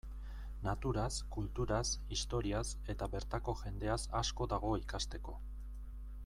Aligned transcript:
Naturaz, 0.67 1.11
kulturaz, 1.35 1.83
historiaz, 2.15 2.65
eta 2.95 3.09
bertako 3.17 3.55
jendeaz 3.61 4.01
asko 4.23 4.49
dago 4.55 4.73
ikasteko. 4.87 5.37